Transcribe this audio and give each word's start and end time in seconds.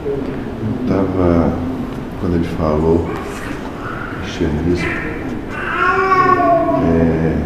Estava, 0.00 1.52
quando 2.20 2.36
ele 2.36 2.48
falou 2.56 3.06
cristianismo, 4.22 4.88
é, 6.88 7.36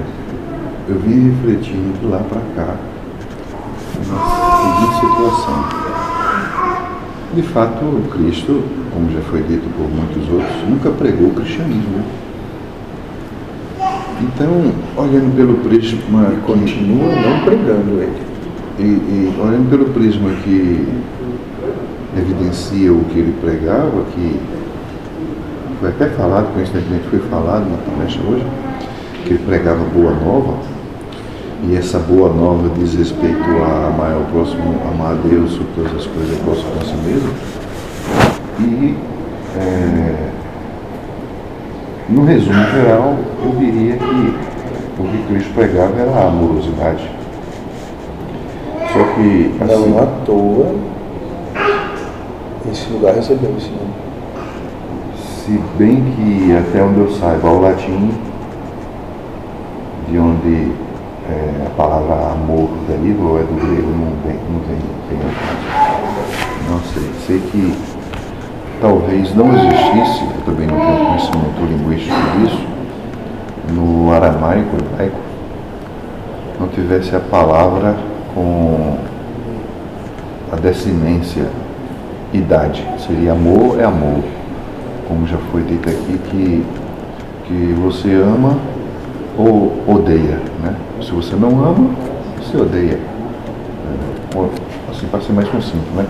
eu 0.89 0.99
vim 1.01 1.31
refletindo 1.31 1.99
de 1.99 2.07
lá 2.07 2.19
para 2.19 2.41
cá 2.55 2.77
na 4.09 4.19
seguinte 4.61 5.01
situação. 5.01 5.65
De 7.35 7.43
fato, 7.43 7.85
o 7.85 8.09
Cristo, 8.13 8.63
como 8.93 9.11
já 9.11 9.21
foi 9.23 9.43
dito 9.43 9.69
por 9.77 9.91
muitos 9.91 10.33
outros, 10.33 10.69
nunca 10.69 10.91
pregou 10.91 11.31
o 11.31 11.35
cristianismo. 11.35 12.05
Então, 14.23 14.73
olhando 14.97 15.35
pelo 15.37 15.55
prisma. 15.55 16.33
E 16.33 16.41
continua 16.47 17.09
não 17.17 17.45
pregando 17.45 18.01
ele. 18.01 18.23
E, 18.79 18.83
e 18.83 19.35
olhando 19.41 19.69
pelo 19.69 19.87
prisma 19.87 20.31
que 20.45 20.87
evidencia 22.21 22.93
o 22.93 23.05
que 23.05 23.19
ele 23.19 23.37
pregava, 23.41 24.05
que 24.15 24.41
foi 25.81 25.89
até 25.89 26.07
falado, 26.11 26.53
coincidentemente 26.55 27.05
foi 27.09 27.19
falado 27.31 27.67
na 27.69 27.77
palestra 27.77 28.23
hoje, 28.29 28.47
que 29.25 29.35
ele 29.35 29.45
pregava 29.45 29.85
boa 29.95 30.13
nova, 30.13 30.55
e 31.67 31.77
essa 31.77 31.99
boa 31.99 32.33
nova 32.33 32.69
diz 32.79 32.95
respeito 32.95 33.45
a 33.63 33.89
amar 33.89 34.13
ao 34.13 34.25
próximo, 34.33 34.75
amar 34.93 35.13
a 35.13 35.29
Deus 35.29 35.53
sobre 35.53 35.69
todas 35.75 35.95
as 35.95 36.07
coisas, 36.07 36.39
ao 36.39 36.45
próximo 36.45 36.71
a 36.81 36.85
si 36.85 36.97
mesmo. 36.97 37.31
E 38.61 38.97
é, 39.57 40.31
no 42.09 42.25
resumo 42.25 42.65
geral, 42.71 43.17
eu 43.43 43.53
diria 43.59 43.97
que 43.97 44.35
o 44.99 45.09
que 45.09 45.27
Cristo 45.27 45.55
pregava 45.55 45.99
era 45.99 46.11
a 46.11 46.29
amorosidade. 46.29 47.11
Só 48.93 49.03
que 49.15 49.55
assim, 49.61 49.91
não 49.91 49.99
à 49.99 50.07
toa 50.25 50.75
esse 52.71 52.91
lugar 52.91 53.15
recebeu 53.15 53.55
esse 53.57 53.71
nome. 53.71 53.93
Se 55.17 55.61
bem 55.79 56.03
que 56.17 56.57
até 56.57 56.83
onde 56.83 57.01
eu 57.01 57.11
saiba, 57.13 57.49
o 57.49 57.61
latim, 57.61 58.11
de 60.09 60.19
onde 60.19 60.73
é, 61.29 61.67
a 61.67 61.71
palavra 61.77 62.33
amor 62.33 62.71
deriva, 62.89 63.25
ou 63.25 63.39
é 63.39 63.43
do 63.43 63.55
grego, 63.55 63.89
não 63.89 64.13
vem, 64.25 64.39
não 64.51 64.61
vem, 64.61 64.79
vem 65.11 65.19
Não 66.71 66.81
sei. 66.81 67.11
Sei 67.27 67.39
que 67.51 67.75
talvez 68.81 69.35
não 69.35 69.49
existisse, 69.55 70.25
eu 70.25 70.43
também 70.47 70.67
não 70.67 70.81
tenho 70.81 71.07
conhecimento 71.07 71.61
linguístico 71.69 72.17
disso, 72.39 72.67
no 73.73 74.13
aramaico, 74.13 74.77
hebraico, 74.77 75.19
não 76.59 76.69
tivesse 76.69 77.15
a 77.15 77.21
palavra 77.21 77.97
com 78.35 78.97
a 80.53 80.57
decimência 80.57 81.49
idade. 82.37 82.87
Seria 82.99 83.33
amor 83.33 83.81
é 83.81 83.85
amor. 83.85 84.23
Como 85.09 85.27
já 85.27 85.39
foi 85.51 85.63
dito 85.63 85.89
aqui, 85.89 86.19
que, 86.31 86.65
que 87.47 87.73
você 87.81 88.15
ama 88.15 88.59
ou 89.37 89.73
odeia. 89.87 90.41
Né? 90.63 90.75
Se 91.03 91.11
você 91.13 91.37
não 91.37 91.51
ama, 91.65 91.91
você 92.39 92.57
odeia. 92.57 92.99
É, 92.99 94.91
assim 94.91 95.07
para 95.07 95.21
ser 95.21 95.33
mais 95.33 95.49
sucinto, 95.49 95.91
né? 95.95 96.07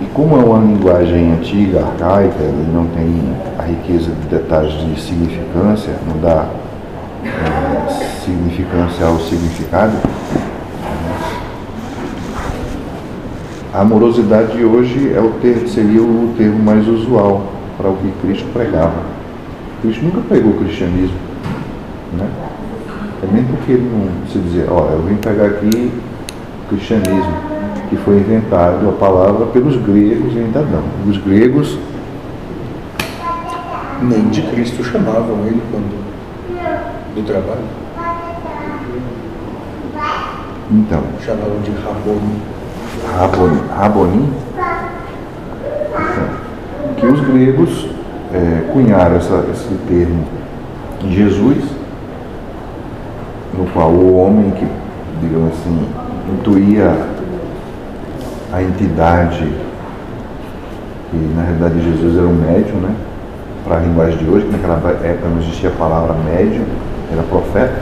E 0.00 0.06
como 0.14 0.36
é 0.40 0.44
uma 0.44 0.58
linguagem 0.58 1.32
antiga, 1.32 1.80
arcaica, 1.80 2.42
não 2.72 2.86
tem 2.86 3.22
a 3.58 3.62
riqueza 3.62 4.10
de 4.10 4.28
detalhes 4.28 4.72
de 4.72 5.00
significância, 5.00 5.92
não 6.08 6.18
dá 6.22 6.46
é, 7.24 7.90
significância 8.24 9.06
ao 9.06 9.18
significado, 9.18 9.92
A 13.72 13.82
amorosidade 13.82 14.56
de 14.56 14.64
hoje 14.64 15.12
é 15.14 15.20
o 15.20 15.30
ter, 15.40 15.68
seria 15.68 16.02
o 16.02 16.34
termo 16.36 16.58
mais 16.58 16.88
usual 16.88 17.46
para 17.76 17.88
o 17.88 17.96
que 17.96 18.10
Cristo 18.20 18.44
pregava. 18.52 19.00
Cristo 19.80 20.04
nunca 20.04 20.20
pregou 20.28 20.52
o 20.52 20.58
cristianismo. 20.58 21.16
Né? 22.14 22.28
Também 23.20 23.44
porque 23.44 23.72
ele 23.72 23.88
não 23.88 24.26
se 24.26 24.38
dizer, 24.40 24.66
ó, 24.68 24.88
eu 24.90 25.02
vim 25.02 25.14
pegar 25.16 25.46
aqui 25.46 25.92
o 26.64 26.68
cristianismo, 26.68 27.32
que 27.88 27.96
foi 27.98 28.16
inventado 28.16 28.88
a 28.88 28.92
palavra 28.92 29.46
pelos 29.46 29.76
gregos 29.76 30.34
em 30.34 30.48
Adão. 30.48 30.82
Os 31.08 31.18
gregos 31.18 31.78
nem 34.02 34.30
de 34.30 34.42
Cristo 34.42 34.82
chamavam 34.82 35.46
ele 35.46 35.62
quando 35.70 36.00
do 37.14 37.22
trabalho. 37.24 37.60
Então. 40.72 41.02
Chamavam 41.24 41.60
de 41.62 41.70
Raboni. 41.70 42.59
Rabonim, 43.16 43.60
Rabonim 43.76 44.32
que 47.00 47.06
os 47.06 47.20
gregos 47.20 47.88
é, 48.32 48.70
cunharam 48.72 49.16
essa, 49.16 49.44
esse 49.50 49.74
termo 49.88 50.22
em 51.02 51.10
Jesus, 51.10 51.64
no 53.56 53.64
qual 53.72 53.90
o 53.90 54.16
homem 54.16 54.50
que, 54.50 54.66
digamos 55.22 55.54
assim, 55.54 55.88
intuía 56.28 56.94
a 58.52 58.62
entidade, 58.62 59.50
e 61.12 61.16
na 61.34 61.42
realidade 61.42 61.82
Jesus 61.82 62.18
era 62.18 62.26
um 62.26 62.34
médium, 62.34 62.80
né? 62.80 62.94
Para 63.64 63.78
a 63.78 63.80
linguagem 63.80 64.18
de 64.18 64.28
hoje, 64.28 64.46
que 64.46 64.52
naquela 64.52 64.76
época 65.02 65.28
não 65.28 65.38
existia 65.38 65.70
a 65.70 65.72
palavra 65.72 66.14
médium, 66.14 66.64
era 67.10 67.22
profeta. 67.22 67.80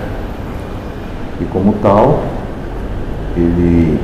E 1.40 1.44
como 1.46 1.72
tal, 1.82 2.22
ele 3.36 3.98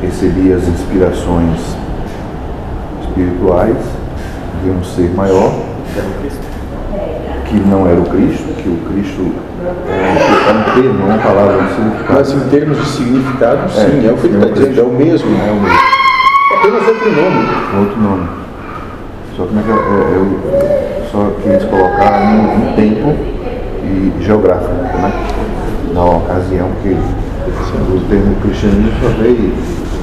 recebia 0.00 0.56
as 0.56 0.68
inspirações 0.68 1.60
espirituais 3.02 3.76
de 4.62 4.70
um 4.70 4.82
ser 4.84 5.10
maior, 5.14 5.52
que 7.46 7.56
não 7.56 7.86
era 7.86 8.00
o 8.00 8.04
Cristo, 8.04 8.44
que 8.62 8.68
o 8.68 8.76
Cristo 8.92 9.32
é 9.88 10.52
um 10.52 10.82
termo, 10.82 11.06
uma 11.06 11.18
palavra 11.18 11.62
de 11.62 11.74
significado. 11.74 12.14
Mas 12.14 12.32
em 12.32 12.48
termos 12.48 12.78
de 12.78 12.86
significado, 12.86 13.70
sim, 13.70 13.80
é, 13.80 14.08
é 14.08 14.12
o 14.12 14.16
que 14.16 14.26
ele 14.26 14.36
está 14.36 14.54
dizendo, 14.54 14.80
é 14.80 14.82
o 14.82 14.90
mesmo. 14.90 15.28
É 15.30 15.50
o 15.50 15.60
mesmo. 15.60 15.78
Apenas 16.56 16.88
outro 16.88 17.10
nome. 17.10 17.48
Outro 17.78 18.00
nome. 18.00 18.28
Só 19.36 19.44
que 19.46 19.54
é, 19.56 19.60
é, 19.60 20.16
eu 20.16 21.08
só 21.10 21.30
quis 21.42 21.64
colocar 21.64 22.20
um, 22.22 22.70
um 22.70 22.74
tempo 22.74 23.14
e 23.84 24.12
geográfico, 24.22 24.72
né? 24.72 25.12
na 25.94 26.04
ocasião 26.04 26.68
que 26.82 26.90
o 26.90 28.00
termo 28.08 28.36
cristianismo 28.42 28.92
só 29.00 29.08
veio 29.22 29.52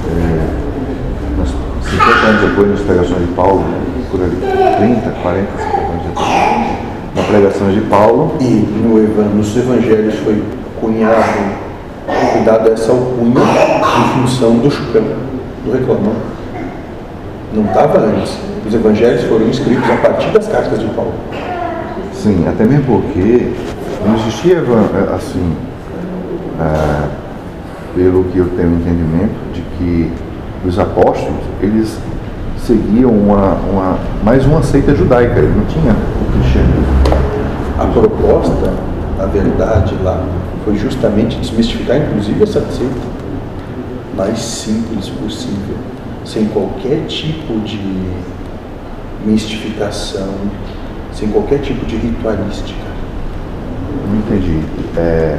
é, 0.10 0.66
50 1.90 2.28
anos 2.28 2.42
depois, 2.42 2.70
nas 2.70 2.80
pregações 2.82 3.22
de 3.22 3.34
Paulo, 3.34 3.64
por 4.12 4.22
ali, 4.22 4.36
30, 4.36 5.10
40, 5.22 5.48
50 5.58 5.78
anos 5.78 6.04
depois, 6.04 6.28
na 7.16 7.24
pregação 7.24 7.72
de 7.72 7.82
Paulo. 7.82 8.36
E 8.40 8.44
no, 8.44 9.36
nos 9.36 9.56
evangelhos 9.56 10.16
foi 10.16 10.44
cunhado, 10.80 11.56
cuidado 12.34 12.72
essa 12.72 12.92
alcunha 12.92 13.42
em 13.42 14.22
função 14.22 14.58
do 14.58 14.70
chupão, 14.70 15.04
do 15.64 15.72
reclamão. 15.72 16.14
Não 17.54 17.66
estava 17.66 18.00
antes. 18.00 18.38
Os 18.68 18.74
evangelhos 18.74 19.24
foram 19.24 19.48
escritos 19.48 19.90
a 19.90 19.98
partir 19.98 20.30
das 20.32 20.48
cartas 20.48 20.80
de 20.80 20.88
Paulo. 20.88 21.14
Sim, 22.14 22.46
até 22.48 22.66
mesmo 22.66 22.86
porque 22.86 23.52
não 24.06 24.16
existia 24.16 24.64
assim. 25.14 25.56
É, 26.60 27.26
pelo 27.96 28.26
que 28.26 28.38
eu 28.38 28.50
tenho 28.58 28.76
entendimento, 28.76 29.34
de 29.54 29.62
que 29.78 30.12
os 30.66 30.80
apóstolos, 30.80 31.44
eles 31.62 31.98
seguiam 32.58 33.12
uma, 33.12 33.54
uma, 33.54 34.00
mais 34.24 34.46
uma 34.46 34.64
seita 34.64 34.96
judaica, 34.96 35.38
ele 35.40 35.54
não 35.56 35.66
tinha 35.66 35.92
o 35.92 36.32
cristianismo. 36.32 36.86
A 37.78 37.86
proposta, 37.86 38.74
a 39.20 39.26
verdade 39.26 39.96
lá, 40.04 40.24
foi 40.64 40.76
justamente 40.76 41.38
desmistificar, 41.38 41.98
inclusive, 41.98 42.42
essa 42.42 42.62
seita 42.72 43.16
mais 44.16 44.40
simples 44.40 45.10
possível, 45.10 45.76
sem 46.24 46.46
qualquer 46.46 47.06
tipo 47.06 47.60
de 47.60 47.80
mistificação, 49.26 50.34
sem 51.14 51.28
qualquer 51.30 51.60
tipo 51.60 51.86
de 51.86 51.98
ritualística. 51.98 52.86
Não 54.08 54.18
entendi. 54.18 54.62
É, 54.98 55.38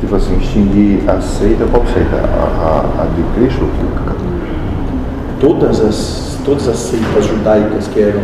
tipo 0.00 0.14
assim, 0.14 0.36
extinguir 0.38 1.08
a 1.08 1.20
seita, 1.20 1.64
qual 1.66 1.84
seita? 1.86 2.16
A, 2.16 2.98
a, 2.98 3.02
a 3.02 3.06
de 3.06 3.22
Cristo? 3.34 3.68
Todas 5.40 5.80
as, 5.80 6.38
todas 6.44 6.68
as 6.68 6.76
seitas 6.76 7.26
judaicas 7.26 7.88
que 7.88 8.00
eram 8.00 8.22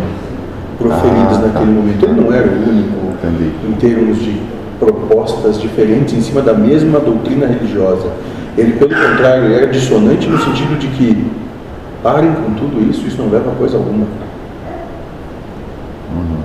proferidas 0.79 1.39
ah, 1.39 1.41
tá. 1.41 1.47
naquele 1.47 1.67
tá. 1.67 1.81
momento. 1.81 2.05
Ele 2.05 2.21
não 2.21 2.33
era 2.33 2.47
o 2.47 2.69
único 2.69 3.15
Entendi. 3.23 3.53
em 3.69 3.73
termos 3.73 4.19
de 4.19 4.41
propostas 4.79 5.61
diferentes 5.61 6.15
em 6.15 6.21
cima 6.21 6.43
da 6.43 6.55
mesma 6.55 7.01
doutrina 7.01 7.47
religiosa. 7.47 8.11
Ele, 8.57 8.73
pelo 8.73 8.91
contrário, 8.91 9.53
era 9.53 9.67
dissonante 9.67 10.29
no 10.29 10.39
sentido 10.39 10.79
de 10.79 10.87
que 10.89 11.27
parem 12.03 12.33
com 12.35 12.53
tudo 12.55 12.89
isso, 12.89 13.07
isso 13.07 13.21
não 13.21 13.31
leva 13.31 13.51
a 13.51 13.55
coisa 13.55 13.77
alguma. 13.77 14.07
Uhum. 16.13 16.45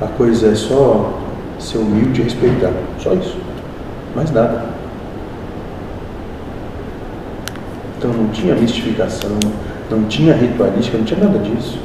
A 0.00 0.06
coisa 0.06 0.48
é 0.48 0.54
só 0.54 1.18
ser 1.58 1.78
humilde 1.78 2.20
e 2.20 2.24
respeitar. 2.24 2.72
Só 2.98 3.14
isso 3.14 3.45
mais 4.16 4.30
nada. 4.32 4.64
Então 7.98 8.10
não 8.12 8.28
tinha 8.28 8.54
mistificação, 8.54 9.30
não 9.90 10.04
tinha 10.04 10.34
ritualística, 10.34 10.96
não 10.96 11.04
tinha 11.04 11.20
nada 11.20 11.38
disso. 11.38 11.78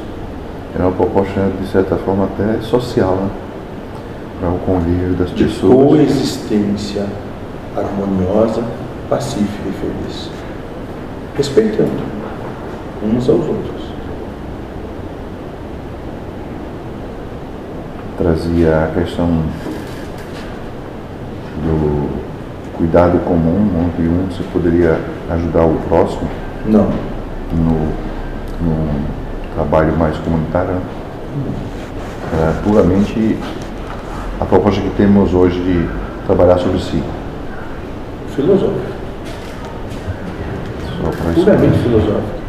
Era 0.74 0.84
uma 0.84 0.92
proposta, 0.92 1.50
de 1.60 1.68
certa 1.68 1.96
forma, 1.96 2.24
até 2.24 2.60
social, 2.62 3.16
né? 3.16 3.30
Para 4.40 4.48
o 4.48 4.58
convívio 4.60 5.14
das 5.14 5.30
De 5.30 5.44
pessoas. 5.44 5.88
coexistência 5.88 7.06
harmoniosa, 7.76 8.62
pacífica 9.08 9.68
e 9.68 9.72
feliz. 9.72 10.30
Respeitando 11.36 11.90
uns 13.04 13.28
aos 13.28 13.40
outros. 13.40 13.82
Trazia 18.16 18.84
a 18.84 18.88
questão 19.00 19.28
do 21.64 22.11
cuidado 22.76 23.18
comum, 23.20 23.68
onde 23.84 24.08
um 24.08 24.30
se 24.30 24.42
poderia 24.44 24.98
ajudar 25.30 25.64
o 25.64 25.76
próximo 25.88 26.28
Não. 26.66 26.88
no, 27.52 27.88
no 28.60 29.04
trabalho 29.54 29.96
mais 29.96 30.16
comunitário. 30.18 30.72
né? 30.72 30.80
Era 32.34 32.52
puramente 32.64 33.38
a 34.40 34.44
proposta 34.44 34.80
que 34.80 34.90
temos 34.96 35.34
hoje 35.34 35.60
de 35.60 35.88
trabalhar 36.26 36.58
sobre 36.58 36.78
si. 36.80 37.02
Filosófico. 38.34 38.92
Puramente 41.34 41.78
filosófico. 41.78 42.42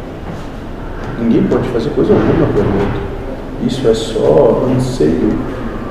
Ninguém 1.20 1.42
pode 1.44 1.68
fazer 1.68 1.90
coisa 1.90 2.14
alguma 2.14 2.46
pelo 2.52 2.68
outro. 2.68 3.00
Isso 3.66 3.86
é 3.88 3.94
só 3.94 4.66
anseio 4.74 5.38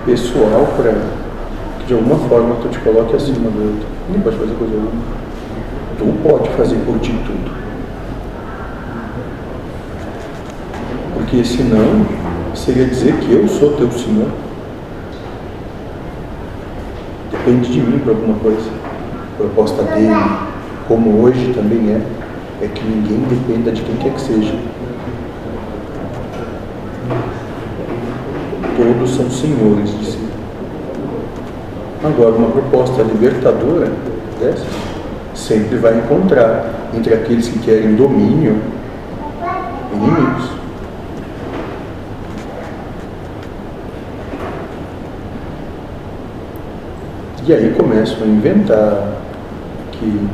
pessoal 0.06 0.68
para 0.76 0.96
de 1.88 1.94
alguma 1.94 2.18
forma 2.30 2.56
tu 2.62 2.70
te 2.70 2.80
coloque 2.80 3.16
acima 3.16 3.50
do 3.50 3.74
outro. 3.74 3.88
Ninguém 4.08 4.22
pode 4.22 4.38
fazer 4.38 4.54
coisa 4.54 4.74
alguma. 4.76 5.24
Tu 5.98 6.28
pode 6.28 6.50
fazer 6.52 6.76
por 6.86 7.00
ti 7.00 7.12
tudo. 7.26 7.52
Porque 11.14 11.44
senão 11.44 12.06
seria 12.56 12.86
dizer 12.86 13.16
que 13.20 13.34
eu 13.34 13.48
sou 13.48 13.74
teu 13.74 13.92
senhor. 13.92 14.30
Depende 17.32 17.72
de 17.72 17.82
mim 17.82 18.00
para 18.00 18.14
alguma 18.14 18.40
coisa. 18.40 18.70
A 19.34 19.38
proposta 19.38 19.84
dele, 19.84 20.16
como 20.88 21.22
hoje 21.24 21.54
também 21.54 21.92
é, 21.92 22.02
é 22.64 22.68
que 22.68 22.84
ninguém 22.86 23.20
dependa 23.28 23.72
de 23.72 23.82
quem 23.82 23.96
quer 23.98 24.14
que 24.14 24.22
seja. 24.22 24.56
Todos 28.78 29.16
são 29.16 29.30
senhores 29.30 29.98
de 30.00 30.06
si. 30.06 30.33
Agora, 32.04 32.32
uma 32.32 32.50
proposta 32.50 33.02
libertadora 33.02 33.90
dessa 34.38 34.66
sempre 35.34 35.78
vai 35.78 35.98
encontrar 35.98 36.90
entre 36.94 37.14
aqueles 37.14 37.48
que 37.48 37.60
querem 37.60 37.96
domínio 37.96 38.62
inimigos. 39.94 40.50
E 47.46 47.54
aí 47.54 47.74
começam 47.78 48.24
a 48.24 48.26
inventar 48.26 49.08
que 49.92 50.30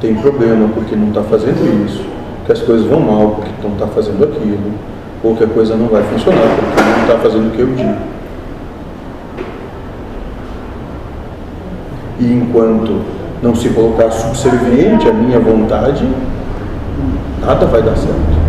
tem 0.00 0.14
problema 0.14 0.68
porque 0.74 0.94
não 0.94 1.08
está 1.08 1.22
fazendo 1.22 1.86
isso, 1.86 2.04
que 2.46 2.52
as 2.52 2.60
coisas 2.62 2.86
vão 2.86 3.00
mal 3.00 3.30
porque 3.36 3.50
não 3.62 3.72
está 3.72 3.86
fazendo 3.86 4.24
aquilo, 4.24 4.72
ou 5.22 5.36
que 5.36 5.44
a 5.44 5.46
coisa 5.46 5.74
não 5.74 5.86
vai 5.86 6.02
funcionar 6.02 6.56
porque 6.56 6.82
não 6.82 7.02
está 7.02 7.18
fazendo 7.18 7.48
o 7.48 7.50
que 7.50 7.60
eu 7.60 7.66
digo. 7.66 8.19
E 12.20 12.34
enquanto 12.34 13.00
não 13.42 13.54
se 13.54 13.70
colocar 13.70 14.10
subserviente 14.10 15.08
à 15.08 15.12
minha 15.12 15.40
vontade, 15.40 16.06
nada 17.40 17.64
vai 17.66 17.82
dar 17.82 17.96
certo. 17.96 18.40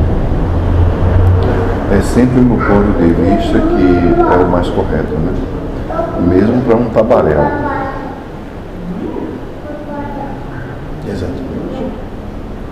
É 1.98 2.02
sempre 2.02 2.40
o 2.40 2.44
meu 2.44 2.58
ponto 2.58 2.98
de 3.00 3.14
vista 3.14 3.60
que 3.60 4.14
é 4.20 4.44
o 4.44 4.50
mais 4.50 4.68
correto, 4.68 5.14
né? 5.14 5.34
Mesmo 6.28 6.62
para 6.62 6.76
um 6.76 6.86
tabaréu. 6.90 7.71